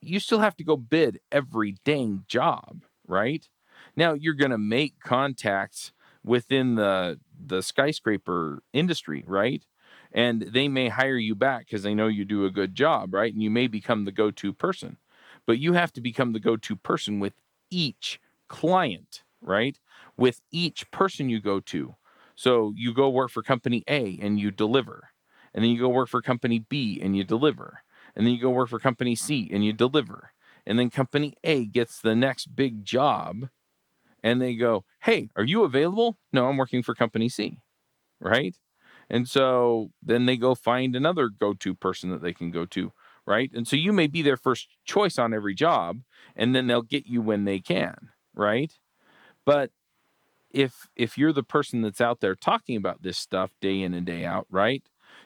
you 0.00 0.18
still 0.18 0.38
have 0.38 0.56
to 0.56 0.64
go 0.64 0.74
bid 0.74 1.20
every 1.30 1.76
dang 1.84 2.24
job, 2.26 2.82
right? 3.06 3.46
Now 3.94 4.14
you're 4.14 4.32
going 4.32 4.52
to 4.52 4.58
make 4.58 5.00
contacts 5.00 5.92
within 6.24 6.76
the 6.76 7.20
the 7.46 7.62
skyscraper 7.62 8.62
industry, 8.72 9.22
right? 9.26 9.66
And 10.12 10.42
they 10.42 10.66
may 10.66 10.88
hire 10.88 11.18
you 11.18 11.34
back 11.34 11.66
because 11.66 11.82
they 11.82 11.94
know 11.94 12.06
you 12.06 12.24
do 12.24 12.46
a 12.46 12.50
good 12.50 12.74
job, 12.74 13.12
right? 13.12 13.32
And 13.32 13.42
you 13.42 13.50
may 13.50 13.66
become 13.66 14.06
the 14.06 14.12
go-to 14.12 14.54
person. 14.54 14.96
But 15.46 15.58
you 15.58 15.74
have 15.74 15.92
to 15.92 16.00
become 16.00 16.32
the 16.32 16.40
go-to 16.40 16.76
person 16.76 17.20
with 17.20 17.34
each 17.70 18.18
client, 18.48 19.24
right? 19.42 19.78
With 20.16 20.40
each 20.50 20.90
person 20.90 21.28
you 21.28 21.40
go 21.40 21.60
to. 21.60 21.96
So 22.34 22.72
you 22.76 22.94
go 22.94 23.10
work 23.10 23.30
for 23.30 23.42
company 23.42 23.84
A 23.88 24.18
and 24.22 24.40
you 24.40 24.50
deliver. 24.50 25.10
And 25.54 25.64
then 25.64 25.70
you 25.70 25.78
go 25.78 25.88
work 25.88 26.08
for 26.08 26.20
company 26.20 26.58
B 26.58 27.00
and 27.02 27.16
you 27.16 27.24
deliver. 27.24 27.82
And 28.16 28.26
then 28.26 28.34
you 28.34 28.40
go 28.40 28.50
work 28.50 28.68
for 28.68 28.78
company 28.78 29.14
C 29.14 29.48
and 29.52 29.64
you 29.64 29.72
deliver. 29.72 30.32
And 30.66 30.78
then 30.78 30.90
company 30.90 31.34
A 31.44 31.66
gets 31.66 32.00
the 32.00 32.14
next 32.14 32.56
big 32.56 32.84
job 32.84 33.48
and 34.22 34.40
they 34.40 34.56
go, 34.56 34.84
Hey, 35.02 35.28
are 35.36 35.44
you 35.44 35.62
available? 35.62 36.18
No, 36.32 36.48
I'm 36.48 36.56
working 36.56 36.82
for 36.82 36.94
company 36.94 37.28
C. 37.28 37.58
Right. 38.20 38.56
And 39.10 39.28
so 39.28 39.90
then 40.02 40.26
they 40.26 40.36
go 40.36 40.54
find 40.54 40.96
another 40.96 41.28
go 41.28 41.52
to 41.54 41.74
person 41.74 42.10
that 42.10 42.22
they 42.22 42.32
can 42.32 42.50
go 42.50 42.64
to. 42.66 42.92
Right. 43.26 43.50
And 43.54 43.66
so 43.68 43.76
you 43.76 43.92
may 43.92 44.06
be 44.06 44.22
their 44.22 44.36
first 44.36 44.68
choice 44.84 45.18
on 45.18 45.32
every 45.32 45.54
job, 45.54 46.00
and 46.36 46.54
then 46.54 46.66
they'll 46.66 46.82
get 46.82 47.06
you 47.06 47.22
when 47.22 47.44
they 47.44 47.58
can. 47.58 48.10
Right. 48.34 48.72
But 49.46 49.70
if 50.50 50.88
if 50.96 51.18
you're 51.18 51.32
the 51.32 51.42
person 51.42 51.82
that's 51.82 52.00
out 52.00 52.20
there 52.20 52.34
talking 52.34 52.76
about 52.76 53.02
this 53.02 53.18
stuff 53.18 53.52
day 53.60 53.80
in 53.82 53.94
and 53.94 54.06
day 54.06 54.24
out, 54.24 54.46
right? 54.50 54.82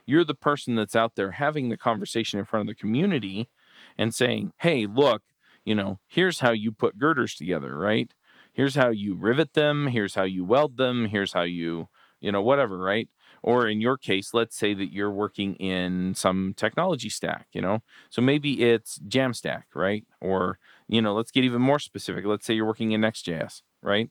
You're 0.09 0.25
the 0.25 0.35
person 0.35 0.75
that's 0.75 0.97
out 0.97 1.15
there 1.17 1.33
having 1.33 1.69
the 1.69 1.77
conversation 1.77 2.39
in 2.39 2.45
front 2.47 2.69
of 2.69 2.75
the 2.75 2.81
community 2.81 3.49
and 3.97 4.15
saying, 4.15 4.53
"Hey, 4.59 4.87
look, 4.87 5.23
you 5.65 5.75
know, 5.75 6.01
here's 6.09 6.41
how 6.41 6.53
you 6.53 6.73
put 6.73 6.99
girders 6.99 7.35
together, 7.35 7.77
right? 7.77 8.13
here's 8.59 8.75
how 8.75 8.89
you 8.91 9.15
rivet 9.15 9.55
them, 9.55 9.87
here's 9.87 10.17
how 10.17 10.25
you 10.25 10.45
weld 10.45 10.77
them, 10.79 11.07
here's 11.07 11.33
how 11.33 11.43
you, 11.43 11.89
you 12.21 12.33
know, 12.33 12.43
whatever, 12.43 12.77
right? 12.79 13.09
Or 13.41 13.69
in 13.69 13.81
your 13.81 13.97
case, 13.97 14.35
let's 14.35 14.59
say 14.59 14.75
that 14.75 14.93
you're 14.93 15.13
working 15.13 15.55
in 15.55 16.15
some 16.17 16.55
technology 16.57 17.09
stack, 17.09 17.47
you 17.53 17.61
know, 17.61 17.85
so 18.11 18.21
maybe 18.21 18.65
it's 18.65 18.99
Jamstack, 18.99 19.63
right? 19.77 20.05
Or, 20.21 20.59
you 20.89 21.01
know, 21.01 21.15
let's 21.15 21.31
get 21.31 21.45
even 21.45 21.63
more 21.63 21.79
specific. 21.79 22.25
Let's 22.25 22.47
say 22.47 22.55
you're 22.55 22.67
working 22.67 22.91
in 22.91 23.01
Next.js, 23.01 23.63
right? 23.81 24.11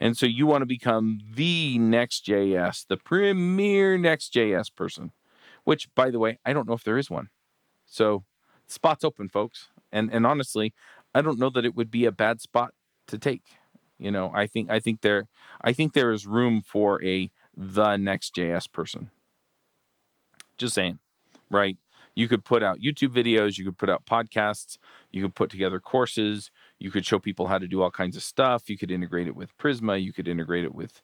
And 0.00 0.16
so 0.16 0.26
you 0.26 0.44
want 0.46 0.62
to 0.62 0.66
become 0.66 1.20
the 1.32 1.78
Next.js, 1.78 2.86
the 2.88 2.96
premier 2.96 3.96
Next.js 3.96 4.74
person, 4.74 5.12
which, 5.64 5.88
by 5.94 6.10
the 6.10 6.18
way, 6.18 6.38
I 6.44 6.52
don't 6.52 6.68
know 6.68 6.74
if 6.74 6.84
there 6.84 6.98
is 6.98 7.10
one. 7.10 7.28
So, 7.86 8.24
spot's 8.66 9.04
open, 9.04 9.28
folks. 9.28 9.68
And 9.92 10.10
and 10.12 10.26
honestly, 10.26 10.74
I 11.14 11.22
don't 11.22 11.38
know 11.38 11.50
that 11.50 11.64
it 11.64 11.74
would 11.76 11.90
be 11.90 12.04
a 12.06 12.12
bad 12.12 12.40
spot 12.40 12.74
to 13.08 13.18
take 13.18 13.42
You 13.98 14.10
know, 14.10 14.32
I 14.34 14.46
think 14.46 14.70
I 14.70 14.80
think 14.80 15.00
there 15.02 15.26
I 15.62 15.72
think 15.72 15.92
there 15.92 16.12
is 16.12 16.26
room 16.26 16.62
for 16.62 17.02
a 17.04 17.30
the 17.56 17.96
Next.js 17.96 18.70
person. 18.72 19.10
Just 20.58 20.74
saying, 20.74 20.98
right? 21.50 21.76
You 22.14 22.28
could 22.28 22.44
put 22.44 22.62
out 22.62 22.80
YouTube 22.80 23.10
videos, 23.14 23.58
you 23.58 23.64
could 23.64 23.78
put 23.78 23.90
out 23.90 24.06
podcasts, 24.06 24.78
you 25.10 25.22
could 25.22 25.34
put 25.34 25.50
together 25.50 25.80
courses, 25.80 26.50
you 26.78 26.90
could 26.90 27.04
show 27.06 27.18
people 27.18 27.48
how 27.48 27.58
to 27.58 27.66
do 27.68 27.82
all 27.82 27.90
kinds 27.90 28.16
of 28.16 28.22
stuff. 28.22 28.70
You 28.70 28.78
could 28.78 28.90
integrate 28.90 29.26
it 29.26 29.36
with 29.36 29.56
Prisma, 29.58 30.02
you 30.02 30.12
could 30.12 30.28
integrate 30.28 30.64
it 30.64 30.74
with 30.74 31.02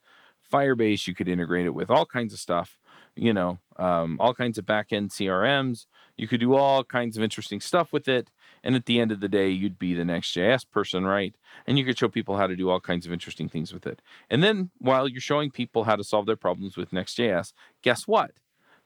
Firebase, 0.52 1.06
you 1.08 1.14
could 1.14 1.28
integrate 1.28 1.66
it 1.66 1.74
with 1.74 1.90
all 1.90 2.06
kinds 2.06 2.32
of 2.32 2.40
stuff, 2.40 2.78
you 3.16 3.32
know, 3.32 3.58
um, 3.76 4.16
all 4.20 4.34
kinds 4.34 4.58
of 4.58 4.66
backend 4.66 5.10
CRMs. 5.10 5.86
You 6.16 6.28
could 6.28 6.40
do 6.40 6.54
all 6.54 6.84
kinds 6.84 7.16
of 7.16 7.22
interesting 7.22 7.60
stuff 7.60 7.92
with 7.92 8.08
it. 8.08 8.30
And 8.62 8.74
at 8.74 8.86
the 8.86 9.00
end 9.00 9.10
of 9.10 9.20
the 9.20 9.28
day, 9.28 9.48
you'd 9.48 9.78
be 9.78 9.94
the 9.94 10.04
Next.js 10.04 10.70
person, 10.70 11.06
right? 11.06 11.34
And 11.66 11.78
you 11.78 11.84
could 11.84 11.98
show 11.98 12.08
people 12.08 12.36
how 12.36 12.46
to 12.46 12.56
do 12.56 12.68
all 12.68 12.80
kinds 12.80 13.06
of 13.06 13.12
interesting 13.12 13.48
things 13.48 13.72
with 13.72 13.86
it. 13.86 14.02
And 14.28 14.42
then 14.42 14.70
while 14.78 15.08
you're 15.08 15.20
showing 15.20 15.50
people 15.50 15.84
how 15.84 15.96
to 15.96 16.04
solve 16.04 16.26
their 16.26 16.36
problems 16.36 16.76
with 16.76 16.92
Next.js, 16.92 17.52
guess 17.82 18.06
what? 18.06 18.32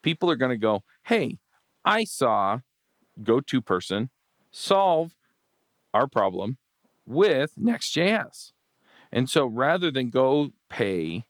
People 0.02 0.30
are 0.30 0.36
going 0.36 0.52
to 0.52 0.56
go, 0.56 0.84
hey, 1.04 1.38
I 1.84 2.04
saw 2.04 2.60
go 3.22 3.40
to 3.40 3.60
GoToPerson 3.60 4.08
solve 4.50 5.14
our 5.92 6.06
problem 6.06 6.58
with 7.06 7.52
Next.js. 7.56 8.52
And 9.12 9.28
so 9.28 9.46
rather 9.46 9.90
than 9.90 10.10
go 10.10 10.50
pay, 10.68 11.24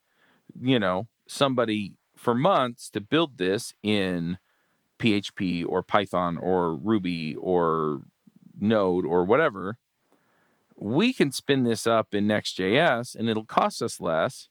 you 0.59 0.79
know, 0.79 1.09
somebody 1.27 1.95
for 2.25 2.35
months 2.35 2.89
to 2.91 3.01
build 3.01 3.37
this 3.37 3.75
in 3.83 4.39
PHP 4.99 5.65
or 5.69 5.83
Python 5.83 6.39
or 6.39 6.75
Ruby 6.75 7.37
or 7.37 8.01
Node 8.59 9.05
or 9.05 9.25
whatever, 9.25 9.77
we 10.77 11.13
can 11.13 11.31
spin 11.31 11.65
this 11.65 11.87
up 11.87 12.15
in 12.15 12.27
Next.js 12.27 13.15
and 13.15 13.29
it'll 13.29 13.45
cost 13.45 13.83
us 13.83 14.01
less. 14.01 14.49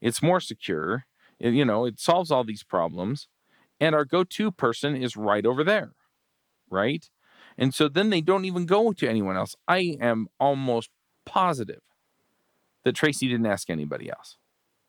It's 0.00 0.22
more 0.22 0.40
secure. 0.40 1.04
It, 1.38 1.52
you 1.52 1.64
know, 1.64 1.84
it 1.84 1.98
solves 1.98 2.30
all 2.30 2.44
these 2.44 2.62
problems. 2.62 3.28
And 3.80 3.94
our 3.94 4.04
go 4.04 4.24
to 4.24 4.52
person 4.52 4.94
is 4.94 5.16
right 5.16 5.44
over 5.44 5.64
there, 5.64 5.92
right? 6.70 7.08
And 7.58 7.74
so 7.74 7.88
then 7.88 8.10
they 8.10 8.20
don't 8.20 8.44
even 8.44 8.66
go 8.66 8.92
to 8.92 9.08
anyone 9.08 9.36
else. 9.36 9.56
I 9.66 9.96
am 10.00 10.28
almost 10.38 10.90
positive 11.24 11.82
that 12.84 12.94
Tracy 12.94 13.26
didn't 13.26 13.46
ask 13.46 13.68
anybody 13.68 14.10
else, 14.10 14.36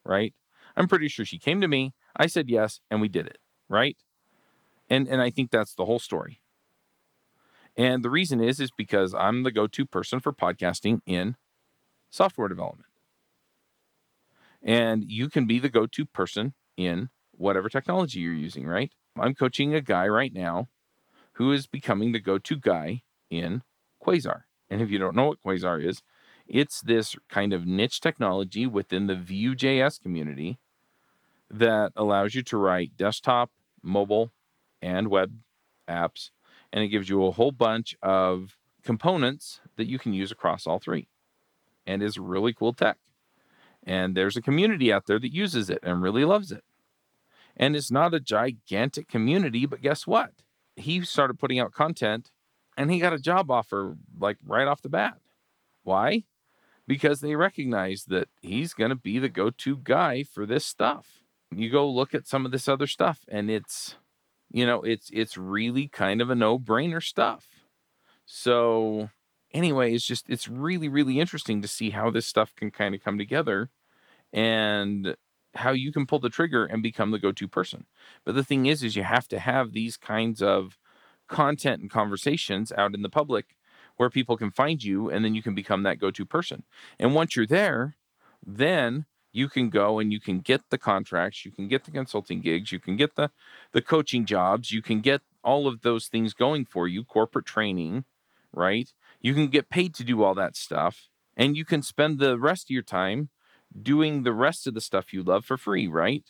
right? 0.05 0.33
I'm 0.75 0.87
pretty 0.87 1.07
sure 1.07 1.25
she 1.25 1.39
came 1.39 1.61
to 1.61 1.67
me. 1.67 1.93
I 2.15 2.27
said 2.27 2.49
yes, 2.49 2.79
and 2.89 3.01
we 3.01 3.07
did 3.07 3.27
it, 3.27 3.37
right? 3.69 3.97
And 4.89 5.07
and 5.07 5.21
I 5.21 5.29
think 5.29 5.51
that's 5.51 5.73
the 5.73 5.85
whole 5.85 5.99
story. 5.99 6.41
And 7.77 8.03
the 8.03 8.09
reason 8.09 8.41
is 8.41 8.59
is 8.59 8.71
because 8.71 9.13
I'm 9.13 9.43
the 9.43 9.51
go-to 9.51 9.85
person 9.85 10.19
for 10.19 10.33
podcasting 10.33 10.99
in 11.05 11.35
software 12.09 12.49
development. 12.49 12.89
And 14.61 15.09
you 15.09 15.29
can 15.29 15.47
be 15.47 15.59
the 15.59 15.69
go-to 15.69 16.05
person 16.05 16.53
in 16.77 17.09
whatever 17.31 17.69
technology 17.69 18.19
you're 18.19 18.33
using, 18.33 18.67
right? 18.67 18.91
I'm 19.17 19.33
coaching 19.33 19.73
a 19.73 19.81
guy 19.81 20.07
right 20.07 20.33
now 20.33 20.67
who 21.33 21.51
is 21.51 21.65
becoming 21.67 22.11
the 22.11 22.19
go-to 22.19 22.57
guy 22.57 23.01
in 23.29 23.63
Quasar. 24.05 24.41
And 24.69 24.81
if 24.81 24.89
you 24.89 24.97
don't 24.99 25.15
know 25.15 25.27
what 25.27 25.41
Quasar 25.41 25.83
is, 25.83 26.01
it's 26.47 26.81
this 26.81 27.15
kind 27.29 27.53
of 27.53 27.65
niche 27.65 28.01
technology 28.01 28.67
within 28.67 29.07
the 29.07 29.15
Vue.js 29.15 30.01
community 30.01 30.59
that 31.51 31.91
allows 31.95 32.33
you 32.35 32.41
to 32.43 32.57
write 32.57 32.97
desktop, 32.97 33.51
mobile, 33.83 34.31
and 34.81 35.09
web 35.09 35.33
apps 35.87 36.29
and 36.71 36.83
it 36.83 36.87
gives 36.87 37.09
you 37.09 37.25
a 37.25 37.31
whole 37.31 37.51
bunch 37.51 37.95
of 38.01 38.57
components 38.83 39.59
that 39.75 39.87
you 39.87 39.99
can 39.99 40.13
use 40.13 40.31
across 40.31 40.65
all 40.65 40.79
three 40.79 41.07
and 41.85 42.01
is 42.01 42.17
really 42.17 42.53
cool 42.53 42.73
tech. 42.73 42.97
And 43.83 44.15
there's 44.15 44.37
a 44.37 44.41
community 44.41 44.93
out 44.93 45.07
there 45.07 45.19
that 45.19 45.33
uses 45.33 45.69
it 45.69 45.79
and 45.83 46.01
really 46.01 46.23
loves 46.23 46.51
it. 46.51 46.63
And 47.57 47.75
it's 47.75 47.91
not 47.91 48.13
a 48.13 48.19
gigantic 48.19 49.07
community, 49.07 49.65
but 49.65 49.81
guess 49.81 50.07
what? 50.07 50.31
He 50.75 51.01
started 51.01 51.39
putting 51.39 51.59
out 51.59 51.73
content 51.73 52.31
and 52.77 52.91
he 52.91 52.99
got 52.99 53.13
a 53.13 53.19
job 53.19 53.51
offer 53.51 53.97
like 54.17 54.37
right 54.45 54.67
off 54.67 54.81
the 54.81 54.89
bat. 54.89 55.17
Why? 55.83 56.23
Because 56.87 57.19
they 57.19 57.35
recognize 57.35 58.05
that 58.05 58.29
he's 58.41 58.73
going 58.73 58.89
to 58.89 58.95
be 58.95 59.19
the 59.19 59.29
go 59.29 59.49
to 59.49 59.77
guy 59.77 60.23
for 60.23 60.45
this 60.45 60.65
stuff. 60.65 61.20
You 61.53 61.69
go 61.69 61.89
look 61.89 62.13
at 62.13 62.27
some 62.27 62.45
of 62.45 62.51
this 62.51 62.67
other 62.67 62.87
stuff 62.87 63.19
and 63.27 63.49
it's 63.49 63.95
you 64.51 64.65
know, 64.65 64.81
it's 64.81 65.09
it's 65.13 65.37
really 65.37 65.87
kind 65.87 66.21
of 66.21 66.29
a 66.29 66.35
no-brainer 66.35 67.01
stuff. 67.01 67.47
So 68.25 69.09
anyway, 69.53 69.93
it's 69.93 70.05
just 70.05 70.29
it's 70.29 70.47
really 70.47 70.89
really 70.89 71.19
interesting 71.19 71.61
to 71.61 71.67
see 71.67 71.91
how 71.91 72.09
this 72.11 72.25
stuff 72.27 72.53
can 72.55 72.71
kind 72.71 72.93
of 72.95 73.03
come 73.03 73.17
together 73.17 73.69
and 74.33 75.15
how 75.55 75.71
you 75.71 75.91
can 75.91 76.05
pull 76.05 76.19
the 76.19 76.29
trigger 76.29 76.65
and 76.65 76.83
become 76.83 77.11
the 77.11 77.19
go-to 77.19 77.47
person. 77.47 77.85
But 78.25 78.35
the 78.35 78.43
thing 78.43 78.65
is 78.65 78.83
is 78.83 78.95
you 78.95 79.03
have 79.03 79.27
to 79.29 79.39
have 79.39 79.73
these 79.73 79.97
kinds 79.97 80.41
of 80.41 80.77
content 81.27 81.81
and 81.81 81.89
conversations 81.89 82.71
out 82.77 82.93
in 82.93 83.01
the 83.01 83.09
public 83.09 83.55
where 83.97 84.09
people 84.09 84.37
can 84.37 84.51
find 84.51 84.83
you 84.83 85.09
and 85.09 85.23
then 85.23 85.35
you 85.35 85.43
can 85.43 85.55
become 85.55 85.83
that 85.83 85.99
go-to 85.99 86.25
person. 86.25 86.63
And 86.99 87.13
once 87.15 87.35
you're 87.35 87.45
there, 87.47 87.95
then 88.45 89.05
you 89.31 89.47
can 89.49 89.69
go 89.69 89.99
and 89.99 90.11
you 90.11 90.19
can 90.19 90.39
get 90.39 90.69
the 90.69 90.77
contracts, 90.77 91.45
you 91.45 91.51
can 91.51 91.67
get 91.67 91.85
the 91.85 91.91
consulting 91.91 92.41
gigs, 92.41 92.71
you 92.71 92.79
can 92.79 92.95
get 92.95 93.15
the 93.15 93.31
the 93.71 93.81
coaching 93.81 94.25
jobs, 94.25 94.71
you 94.71 94.81
can 94.81 95.01
get 95.01 95.21
all 95.43 95.67
of 95.67 95.81
those 95.81 96.07
things 96.07 96.33
going 96.33 96.65
for 96.65 96.87
you, 96.87 97.03
corporate 97.03 97.45
training, 97.45 98.05
right? 98.53 98.93
You 99.21 99.33
can 99.33 99.47
get 99.47 99.69
paid 99.69 99.93
to 99.95 100.03
do 100.03 100.23
all 100.23 100.35
that 100.35 100.55
stuff 100.55 101.07
and 101.37 101.55
you 101.55 101.65
can 101.65 101.81
spend 101.81 102.19
the 102.19 102.37
rest 102.37 102.65
of 102.65 102.69
your 102.71 102.83
time 102.83 103.29
doing 103.81 104.23
the 104.23 104.33
rest 104.33 104.67
of 104.67 104.73
the 104.73 104.81
stuff 104.81 105.13
you 105.13 105.23
love 105.23 105.45
for 105.45 105.57
free, 105.57 105.87
right? 105.87 106.25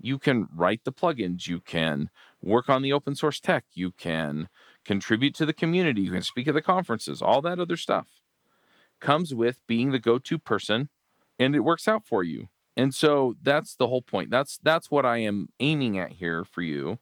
You 0.00 0.18
can 0.18 0.48
write 0.54 0.84
the 0.84 0.92
plugins, 0.92 1.46
you 1.46 1.60
can 1.60 2.08
work 2.42 2.70
on 2.70 2.80
the 2.80 2.92
open 2.92 3.14
source 3.14 3.38
tech, 3.38 3.64
you 3.74 3.92
can 3.92 4.48
contribute 4.84 5.34
to 5.34 5.44
the 5.44 5.52
community, 5.52 6.00
you 6.00 6.10
can 6.10 6.22
speak 6.22 6.48
at 6.48 6.54
the 6.54 6.62
conferences, 6.62 7.20
all 7.20 7.42
that 7.42 7.60
other 7.60 7.76
stuff 7.76 8.06
comes 9.00 9.34
with 9.34 9.66
being 9.66 9.90
the 9.90 9.98
go-to 9.98 10.38
person 10.38 10.88
and 11.40 11.56
it 11.56 11.60
works 11.62 11.88
out 11.88 12.06
for 12.06 12.24
you. 12.24 12.48
And 12.76 12.94
so 12.94 13.36
that's 13.42 13.76
the 13.76 13.88
whole 13.88 14.02
point. 14.02 14.30
That's 14.30 14.58
that's 14.62 14.90
what 14.92 15.06
I 15.06 15.18
am 15.18 15.48
aiming 15.60 15.98
at 15.98 16.12
here 16.12 16.44
for 16.44 16.62
you 16.62 17.00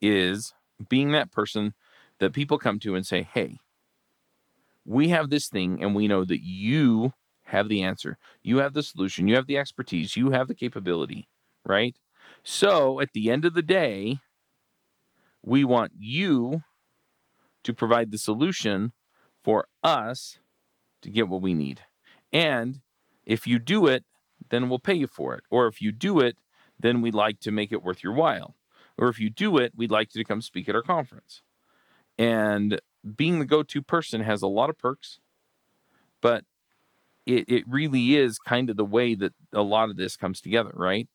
is 0.00 0.54
being 0.88 1.12
that 1.12 1.32
person 1.32 1.74
that 2.20 2.32
people 2.32 2.58
come 2.58 2.78
to 2.80 2.94
and 2.94 3.06
say, 3.06 3.22
"Hey, 3.22 3.58
we 4.84 5.08
have 5.08 5.30
this 5.30 5.48
thing 5.48 5.82
and 5.82 5.94
we 5.94 6.08
know 6.08 6.24
that 6.24 6.42
you 6.42 7.12
have 7.44 7.68
the 7.68 7.82
answer. 7.82 8.18
You 8.42 8.58
have 8.58 8.72
the 8.74 8.82
solution, 8.82 9.28
you 9.28 9.36
have 9.36 9.46
the 9.46 9.58
expertise, 9.58 10.16
you 10.16 10.30
have 10.30 10.48
the 10.48 10.54
capability, 10.54 11.28
right? 11.64 11.96
So, 12.44 13.00
at 13.00 13.12
the 13.12 13.30
end 13.30 13.44
of 13.44 13.54
the 13.54 13.62
day, 13.62 14.18
we 15.42 15.64
want 15.64 15.92
you 15.98 16.62
to 17.64 17.72
provide 17.74 18.10
the 18.10 18.18
solution 18.18 18.92
for 19.42 19.66
us 19.82 20.38
to 21.02 21.10
get 21.10 21.28
what 21.28 21.42
we 21.42 21.54
need. 21.54 21.82
And 22.32 22.80
if 23.24 23.46
you 23.46 23.58
do 23.58 23.86
it, 23.86 24.04
then 24.50 24.68
we'll 24.68 24.78
pay 24.78 24.94
you 24.94 25.06
for 25.06 25.34
it. 25.34 25.44
Or 25.50 25.66
if 25.66 25.80
you 25.80 25.92
do 25.92 26.20
it, 26.20 26.36
then 26.78 27.00
we'd 27.00 27.14
like 27.14 27.40
to 27.40 27.50
make 27.50 27.72
it 27.72 27.82
worth 27.82 28.02
your 28.02 28.12
while. 28.12 28.56
Or 28.98 29.08
if 29.08 29.18
you 29.18 29.30
do 29.30 29.58
it, 29.58 29.72
we'd 29.76 29.90
like 29.90 30.14
you 30.14 30.22
to 30.22 30.28
come 30.28 30.42
speak 30.42 30.68
at 30.68 30.74
our 30.74 30.82
conference. 30.82 31.42
And 32.18 32.80
being 33.16 33.38
the 33.38 33.44
go 33.44 33.62
to 33.62 33.82
person 33.82 34.20
has 34.20 34.42
a 34.42 34.46
lot 34.48 34.70
of 34.70 34.78
perks, 34.78 35.18
but 36.20 36.44
it, 37.26 37.48
it 37.48 37.64
really 37.66 38.16
is 38.16 38.38
kind 38.38 38.68
of 38.68 38.76
the 38.76 38.84
way 38.84 39.14
that 39.14 39.32
a 39.52 39.62
lot 39.62 39.90
of 39.90 39.96
this 39.96 40.16
comes 40.16 40.40
together, 40.40 40.72
right? 40.74 41.08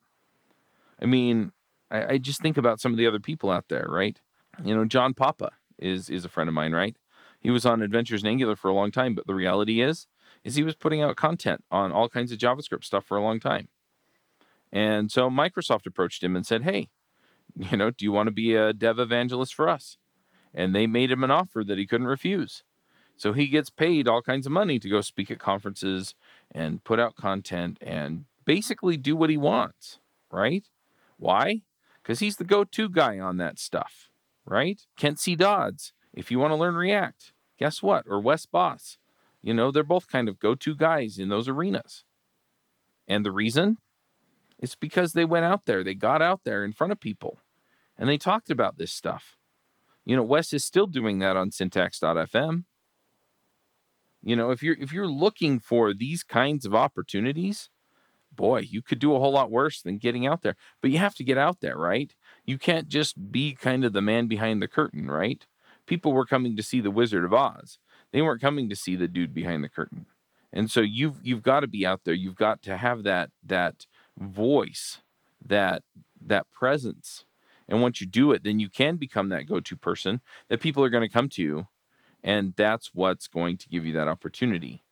I 1.02 1.06
mean, 1.06 1.52
I, 1.92 2.14
I 2.14 2.18
just 2.18 2.42
think 2.42 2.58
about 2.58 2.80
some 2.80 2.92
of 2.92 2.98
the 2.98 3.08
other 3.08 3.20
people 3.20 3.52
out 3.52 3.66
there, 3.70 3.88
right? 3.90 4.20
You 4.64 4.76
know, 4.76 4.86
John 4.86 5.14
Papa 5.14 5.52
is 5.78 6.10
is 6.10 6.26
a 6.26 6.30
friend 6.30 6.48
of 6.48 6.54
mine, 6.54 6.74
right? 6.74 6.96
He 7.40 7.52
was 7.52 7.66
on 7.66 7.82
Adventures 7.82 8.24
in 8.24 8.30
Angular 8.30 8.56
for 8.56 8.70
a 8.70 8.74
long 8.74 8.92
time, 8.92 9.14
but 9.14 9.28
the 9.28 9.36
reality 9.36 9.82
is 9.82 10.08
is 10.44 10.56
he 10.56 10.64
was 10.64 10.76
putting 10.76 11.02
out 11.02 11.16
content 11.16 11.64
on 11.72 11.92
all 11.92 12.10
kinds 12.10 12.32
of 12.32 12.38
JavaScript 12.38 12.84
stuff 12.84 13.06
for 13.06 13.18
a 13.18 13.24
long 13.24 13.40
time. 13.40 13.68
And 14.72 15.12
so 15.12 15.30
Microsoft 15.30 15.86
approached 15.86 16.24
him 16.24 16.36
and 16.36 16.46
said, 16.46 16.64
Hey, 16.64 16.90
you 17.56 17.78
know, 17.78 17.92
do 17.92 18.06
you 18.06 18.12
want 18.12 18.28
to 18.28 18.32
be 18.32 18.56
a 18.56 18.74
dev 18.74 19.00
evangelist 19.00 19.54
for 19.54 19.68
us? 19.70 19.98
And 20.54 20.76
they 20.76 20.88
made 20.88 21.12
him 21.12 21.24
an 21.24 21.32
offer 21.32 21.64
that 21.64 21.78
he 21.78 21.86
couldn't 21.86 22.08
refuse. 22.08 22.64
So 23.16 23.34
he 23.34 23.48
gets 23.48 23.70
paid 23.70 24.08
all 24.08 24.22
kinds 24.22 24.46
of 24.46 24.52
money 24.52 24.80
to 24.80 24.90
go 24.90 25.02
speak 25.02 25.32
at 25.32 25.40
conferences 25.40 26.14
and 26.52 26.84
put 26.84 27.00
out 27.00 27.16
content 27.16 27.78
and 27.82 28.26
basically 28.46 28.96
do 28.96 29.16
what 29.16 29.32
he 29.32 29.38
wants, 29.38 30.00
right? 30.32 30.66
Why? 31.18 31.64
Because 32.02 32.20
he's 32.20 32.38
the 32.38 32.44
go 32.44 32.64
to 32.64 32.90
guy 32.90 33.20
on 33.20 33.38
that 33.38 33.60
stuff, 33.60 34.10
right? 34.46 34.80
Kent 34.98 35.20
C. 35.20 35.36
Dodds, 35.36 35.94
if 36.14 36.30
you 36.30 36.38
want 36.38 36.52
to 36.52 36.56
learn 36.56 36.76
React, 36.76 37.34
guess 37.58 37.82
what? 37.82 38.06
Or 38.08 38.20
Wes 38.20 38.46
Bos, 38.46 38.98
you 39.42 39.54
know, 39.54 39.72
they're 39.72 39.84
both 39.84 40.08
kind 40.08 40.28
of 40.28 40.40
go 40.40 40.56
to 40.56 40.76
guys 40.76 41.18
in 41.18 41.30
those 41.30 41.48
arenas. 41.48 42.04
And 43.08 43.26
the 43.26 43.32
reason? 43.32 43.78
It's 44.60 44.76
because 44.76 45.14
they 45.14 45.26
went 45.26 45.46
out 45.46 45.66
there, 45.66 45.84
they 45.84 45.94
got 45.94 46.22
out 46.22 46.42
there 46.44 46.66
in 46.66 46.74
front 46.74 46.92
of 46.92 47.00
people 47.00 47.40
and 47.98 48.10
they 48.10 48.18
talked 48.18 48.50
about 48.50 48.78
this 48.78 48.92
stuff. 48.92 49.38
You 50.06 50.16
know, 50.16 50.24
Wes 50.24 50.54
is 50.54 50.64
still 50.64 50.88
doing 50.88 51.20
that 51.20 51.36
on 51.36 51.52
syntax.fm. 51.52 52.64
You 54.24 54.36
know, 54.36 54.52
if 54.52 54.64
you're 54.64 54.78
if 54.80 54.92
you're 54.92 55.08
looking 55.08 55.60
for 55.60 55.94
these 55.94 56.24
kinds 56.24 56.66
of 56.66 56.74
opportunities, 56.74 57.70
boy, 58.32 58.60
you 58.60 58.82
could 58.82 59.00
do 59.00 59.14
a 59.16 59.20
whole 59.20 59.32
lot 59.32 59.52
worse 59.52 59.82
than 59.82 59.98
getting 59.98 60.26
out 60.26 60.42
there. 60.42 60.56
But 60.82 60.92
you 60.92 60.98
have 60.98 61.16
to 61.16 61.24
get 61.24 61.38
out 61.38 61.60
there, 61.62 61.78
right? 61.78 62.14
You 62.46 62.58
can't 62.58 62.88
just 62.88 63.32
be 63.32 63.54
kind 63.54 63.86
of 63.86 63.94
the 63.94 64.02
man 64.02 64.28
behind 64.28 64.62
the 64.62 64.68
curtain, 64.68 65.10
right? 65.10 65.46
People 65.86 66.14
were 66.14 66.26
coming 66.26 66.56
to 66.56 66.64
see 66.64 66.82
the 66.82 66.92
Wizard 66.92 67.24
of 67.24 67.34
Oz. 67.34 67.80
They 68.12 68.22
weren't 68.22 68.42
coming 68.42 68.70
to 68.70 68.76
see 68.76 68.96
the 68.96 69.08
dude 69.08 69.34
behind 69.34 69.64
the 69.64 69.70
curtain. 69.70 70.06
And 70.54 70.72
so 70.72 70.82
you've 70.82 71.18
you've 71.24 71.44
got 71.44 71.62
to 71.62 71.68
be 71.68 71.86
out 71.86 72.02
there. 72.04 72.14
You've 72.14 72.36
got 72.36 72.62
to 72.64 72.78
have 72.78 73.04
that 73.04 73.32
that 73.46 73.86
voice, 74.18 75.00
that 75.46 75.84
that 76.26 76.50
presence. 76.52 77.26
And 77.68 77.82
once 77.82 78.00
you 78.00 78.08
do 78.08 78.32
it, 78.32 78.44
then 78.44 78.60
you 78.60 78.70
can 78.70 78.96
become 78.96 79.30
that 79.30 79.48
go-to 79.48 79.76
person 79.76 80.22
that 80.48 80.62
people 80.62 80.84
are 80.84 80.90
going 80.90 81.08
to 81.08 81.14
come 81.14 81.28
to 81.30 81.42
you. 81.42 81.68
And 82.24 82.54
that's 82.56 82.92
what's 82.94 83.28
going 83.28 83.58
to 83.58 83.70
give 83.70 83.86
you 83.86 83.94
that 83.94 84.08
opportunity. 84.08 84.84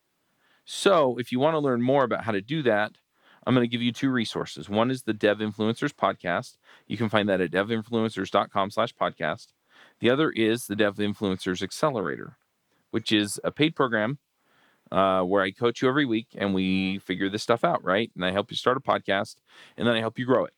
So 0.65 1.17
if 1.17 1.31
you 1.31 1.39
want 1.39 1.53
to 1.53 1.59
learn 1.59 1.81
more 1.81 2.03
about 2.03 2.25
how 2.25 2.31
to 2.31 2.41
do 2.41 2.61
that, 2.63 2.97
I'm 3.45 3.53
going 3.53 3.63
to 3.63 3.71
give 3.71 3.81
you 3.81 3.91
two 3.91 4.09
resources. 4.09 4.69
One 4.69 4.91
is 4.91 5.03
the 5.03 5.13
Dev 5.13 5.37
Influencers 5.37 5.93
podcast. 5.93 6.57
You 6.87 6.97
can 6.97 7.09
find 7.09 7.29
that 7.29 7.41
at 7.41 7.51
devinfluencers.com 7.51 8.71
slash 8.71 8.93
podcast. 8.95 9.47
The 9.99 10.09
other 10.09 10.31
is 10.31 10.65
the 10.65 10.75
Dev 10.75 10.95
Influencers 10.95 11.61
Accelerator, 11.61 12.37
which 12.95 13.11
is 13.11 13.41
a 13.43 13.51
paid 13.51 13.75
program 13.75 14.19
uh, 14.89 15.21
where 15.21 15.43
I 15.43 15.51
coach 15.51 15.81
you 15.81 15.89
every 15.89 16.05
week 16.05 16.27
and 16.33 16.53
we 16.53 16.97
figure 16.99 17.27
this 17.29 17.43
stuff 17.43 17.65
out, 17.65 17.83
right? 17.83 18.09
And 18.15 18.23
I 18.23 18.31
help 18.31 18.49
you 18.49 18.55
start 18.55 18.77
a 18.77 18.79
podcast 18.79 19.35
and 19.75 19.85
then 19.85 19.95
I 19.95 19.99
help 19.99 20.17
you 20.17 20.25
grow 20.25 20.45
it. 20.45 20.53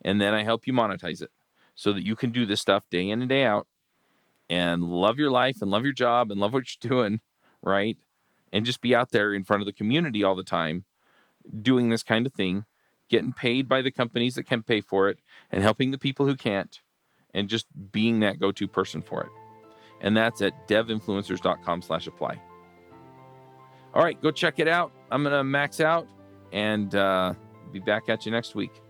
And 0.00 0.18
then 0.18 0.32
I 0.32 0.42
help 0.42 0.66
you 0.66 0.72
monetize 0.72 1.20
it 1.20 1.28
so 1.74 1.92
that 1.92 2.02
you 2.02 2.16
can 2.16 2.30
do 2.30 2.46
this 2.46 2.62
stuff 2.62 2.88
day 2.88 3.10
in 3.10 3.20
and 3.20 3.28
day 3.28 3.44
out 3.44 3.66
and 4.48 4.84
love 4.84 5.18
your 5.18 5.30
life 5.30 5.60
and 5.60 5.70
love 5.70 5.84
your 5.84 5.92
job 5.92 6.30
and 6.30 6.40
love 6.40 6.54
what 6.54 6.64
you're 6.66 6.90
doing, 6.90 7.20
right? 7.60 7.98
And 8.54 8.64
just 8.64 8.80
be 8.80 8.94
out 8.94 9.10
there 9.10 9.34
in 9.34 9.44
front 9.44 9.60
of 9.60 9.66
the 9.66 9.72
community 9.74 10.24
all 10.24 10.34
the 10.34 10.42
time 10.42 10.86
doing 11.60 11.90
this 11.90 12.02
kind 12.02 12.24
of 12.24 12.32
thing, 12.32 12.64
getting 13.10 13.34
paid 13.34 13.68
by 13.68 13.82
the 13.82 13.90
companies 13.90 14.36
that 14.36 14.46
can 14.46 14.62
pay 14.62 14.80
for 14.80 15.10
it 15.10 15.18
and 15.52 15.62
helping 15.62 15.90
the 15.90 15.98
people 15.98 16.24
who 16.24 16.36
can't 16.36 16.80
and 17.34 17.50
just 17.50 17.66
being 17.92 18.20
that 18.20 18.40
go-to 18.40 18.66
person 18.66 19.02
for 19.02 19.24
it. 19.24 19.45
And 20.00 20.16
that's 20.16 20.42
at 20.42 20.68
devinfluencers.com 20.68 21.82
slash 21.82 22.06
apply. 22.06 22.40
All 23.94 24.02
right, 24.02 24.20
go 24.20 24.30
check 24.30 24.58
it 24.58 24.68
out. 24.68 24.92
I'm 25.10 25.22
going 25.22 25.34
to 25.34 25.42
max 25.42 25.80
out 25.80 26.06
and 26.52 26.94
uh, 26.94 27.34
be 27.72 27.78
back 27.78 28.08
at 28.08 28.26
you 28.26 28.32
next 28.32 28.54
week. 28.54 28.82